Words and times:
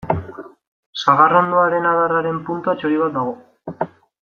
Sagarrondoaren 1.01 1.85
adarraren 1.91 2.41
punta 2.49 2.75
txori 2.81 2.99
bat 3.05 3.15
dago. 3.21 3.39